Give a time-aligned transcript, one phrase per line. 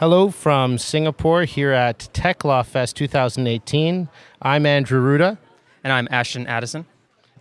[0.00, 4.08] Hello from Singapore here at Tech Law Fest 2018.
[4.40, 5.36] I'm Andrew Arruda.
[5.84, 6.86] And I'm Ashton Addison.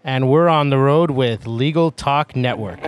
[0.04, 2.84] And we're on the road with Legal Talk Network.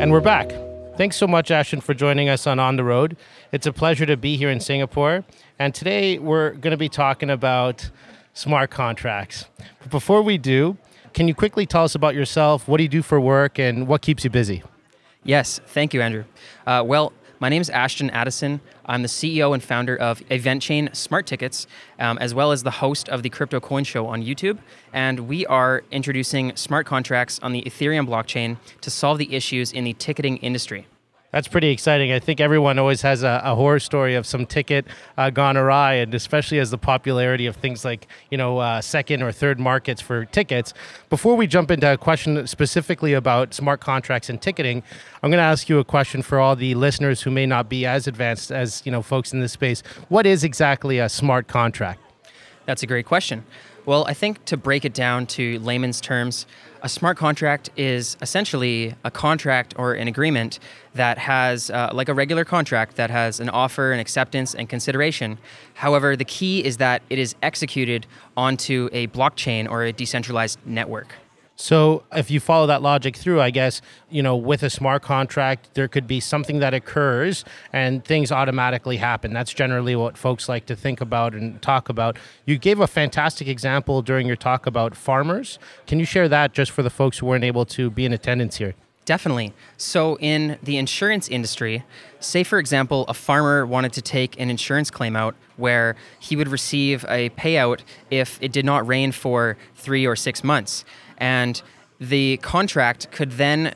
[0.00, 0.52] And we're back.
[0.98, 3.16] Thanks so much, Ashton, for joining us on On the Road.
[3.52, 5.24] It's a pleasure to be here in Singapore.
[5.56, 7.88] And today we're going to be talking about
[8.34, 9.44] smart contracts.
[9.78, 10.76] But before we do,
[11.14, 12.66] can you quickly tell us about yourself?
[12.66, 14.64] What do you do for work and what keeps you busy?
[15.22, 16.24] Yes, thank you, Andrew.
[16.66, 18.60] Uh, well, my name is Ashton Addison.
[18.86, 21.66] I'm the CEO and founder of Event Chain Smart Tickets,
[21.98, 24.58] um, as well as the host of the Crypto Coin Show on YouTube.
[24.92, 29.84] And we are introducing smart contracts on the Ethereum blockchain to solve the issues in
[29.84, 30.86] the ticketing industry.
[31.30, 32.10] That's pretty exciting.
[32.10, 34.86] I think everyone always has a, a horror story of some ticket
[35.18, 39.22] uh, gone awry, and especially as the popularity of things like you know uh, second
[39.22, 40.72] or third markets for tickets.
[41.10, 44.82] Before we jump into a question specifically about smart contracts and ticketing,
[45.22, 47.84] I'm going to ask you a question for all the listeners who may not be
[47.84, 49.82] as advanced as you know folks in this space.
[50.08, 52.00] What is exactly a smart contract?
[52.64, 53.44] That's a great question.
[53.88, 56.44] Well, I think to break it down to layman's terms,
[56.82, 60.58] a smart contract is essentially a contract or an agreement
[60.92, 65.38] that has, uh, like a regular contract, that has an offer, an acceptance, and consideration.
[65.72, 71.14] However, the key is that it is executed onto a blockchain or a decentralized network.
[71.60, 75.74] So if you follow that logic through, I guess, you know, with a smart contract,
[75.74, 79.32] there could be something that occurs and things automatically happen.
[79.32, 82.16] That's generally what folks like to think about and talk about.
[82.46, 85.58] You gave a fantastic example during your talk about farmers.
[85.88, 88.58] Can you share that just for the folks who weren't able to be in attendance
[88.58, 88.76] here?
[89.08, 89.54] Definitely.
[89.78, 91.82] So, in the insurance industry,
[92.20, 96.48] say for example, a farmer wanted to take an insurance claim out where he would
[96.48, 100.84] receive a payout if it did not rain for three or six months.
[101.16, 101.62] And
[101.98, 103.74] the contract could then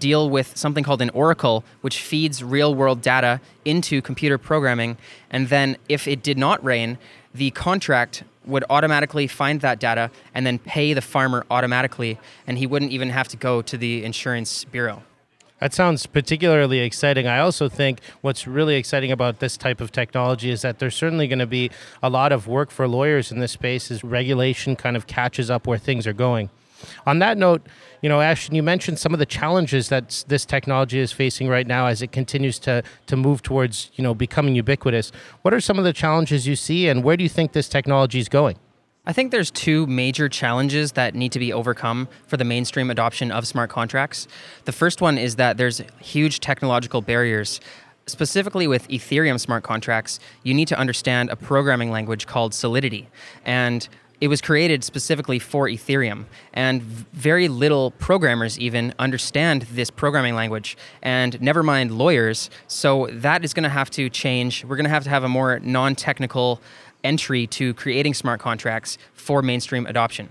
[0.00, 4.98] deal with something called an oracle, which feeds real world data into computer programming.
[5.30, 6.98] And then, if it did not rain,
[7.32, 12.66] the contract would automatically find that data and then pay the farmer automatically, and he
[12.66, 15.02] wouldn't even have to go to the insurance bureau.
[15.60, 17.28] That sounds particularly exciting.
[17.28, 21.28] I also think what's really exciting about this type of technology is that there's certainly
[21.28, 21.70] going to be
[22.02, 25.68] a lot of work for lawyers in this space as regulation kind of catches up
[25.68, 26.50] where things are going.
[27.06, 27.66] On that note,
[28.00, 31.66] you know, Ashton, you mentioned some of the challenges that this technology is facing right
[31.66, 35.12] now as it continues to to move towards, you know, becoming ubiquitous.
[35.42, 38.18] What are some of the challenges you see, and where do you think this technology
[38.18, 38.56] is going?
[39.04, 43.32] I think there's two major challenges that need to be overcome for the mainstream adoption
[43.32, 44.28] of smart contracts.
[44.64, 47.60] The first one is that there's huge technological barriers
[48.06, 53.08] specifically with Ethereum smart contracts, you need to understand a programming language called Solidity.
[53.44, 53.88] And
[54.22, 60.76] it was created specifically for Ethereum, and very little programmers even understand this programming language,
[61.02, 62.48] and never mind lawyers.
[62.68, 64.64] So that is going to have to change.
[64.64, 66.60] We're going to have to have a more non technical
[67.02, 70.28] entry to creating smart contracts for mainstream adoption.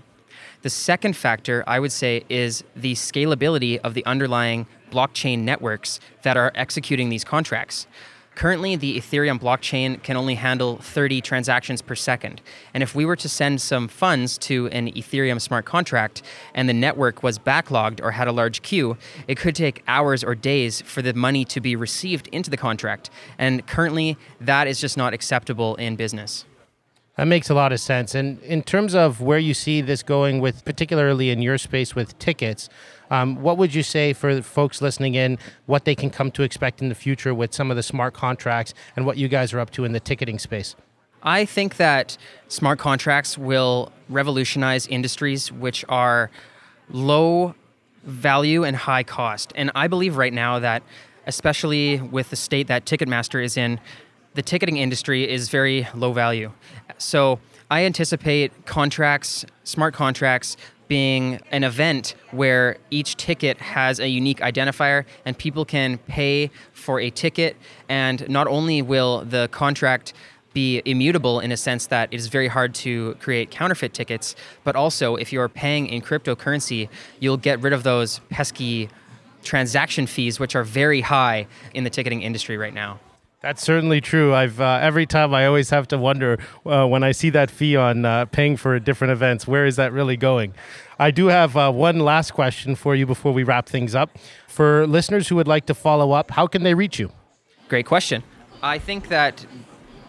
[0.62, 6.38] The second factor, I would say, is the scalability of the underlying blockchain networks that
[6.38, 7.86] are executing these contracts.
[8.34, 12.40] Currently, the Ethereum blockchain can only handle 30 transactions per second.
[12.72, 16.22] And if we were to send some funds to an Ethereum smart contract
[16.54, 18.96] and the network was backlogged or had a large queue,
[19.28, 23.10] it could take hours or days for the money to be received into the contract.
[23.38, 26.46] And currently, that is just not acceptable in business.
[27.16, 28.14] That makes a lot of sense.
[28.14, 32.18] And in terms of where you see this going with, particularly in your space with
[32.18, 32.70] tickets,
[33.12, 36.80] um, what would you say for folks listening in, what they can come to expect
[36.80, 39.68] in the future with some of the smart contracts and what you guys are up
[39.72, 40.74] to in the ticketing space?
[41.22, 42.16] I think that
[42.48, 46.30] smart contracts will revolutionize industries which are
[46.88, 47.54] low
[48.04, 49.52] value and high cost.
[49.56, 50.82] And I believe right now that,
[51.26, 53.78] especially with the state that Ticketmaster is in,
[54.34, 56.50] the ticketing industry is very low value.
[56.96, 60.56] So I anticipate contracts, smart contracts,
[60.88, 67.00] being an event where each ticket has a unique identifier and people can pay for
[67.00, 67.56] a ticket.
[67.88, 70.12] And not only will the contract
[70.52, 74.76] be immutable in a sense that it is very hard to create counterfeit tickets, but
[74.76, 76.88] also if you're paying in cryptocurrency,
[77.20, 78.88] you'll get rid of those pesky
[79.42, 83.00] transaction fees, which are very high in the ticketing industry right now.
[83.42, 84.32] That's certainly true.
[84.32, 87.74] I've uh, every time I always have to wonder uh, when I see that fee
[87.74, 90.54] on uh, paying for different events, where is that really going?
[91.00, 94.16] I do have uh, one last question for you before we wrap things up.
[94.46, 97.10] For listeners who would like to follow up, how can they reach you?
[97.68, 98.22] Great question.
[98.62, 99.44] I think that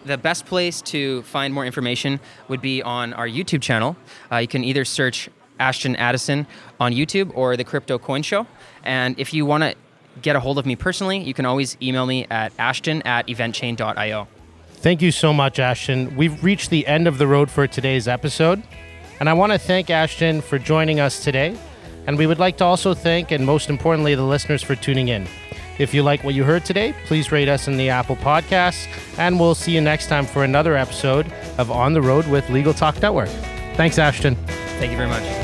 [0.04, 3.96] the best place to find more information would be on our YouTube channel.
[4.30, 5.28] Uh, you can either search
[5.58, 6.46] Ashton Addison
[6.78, 8.46] on YouTube or the Crypto Coin Show.
[8.84, 9.74] And if you want to
[10.22, 14.28] get a hold of me personally, you can always email me at ashton at eventchain.io.
[14.84, 16.14] Thank you so much, Ashton.
[16.14, 18.62] We've reached the end of the road for today's episode.
[19.18, 21.56] And I want to thank Ashton for joining us today.
[22.06, 25.26] And we would like to also thank, and most importantly, the listeners for tuning in.
[25.78, 28.86] If you like what you heard today, please rate us in the Apple Podcasts.
[29.18, 32.74] And we'll see you next time for another episode of On the Road with Legal
[32.74, 33.30] Talk Network.
[33.76, 34.36] Thanks, Ashton.
[34.78, 35.43] Thank you very much.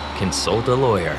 [0.21, 1.17] consult a lawyer.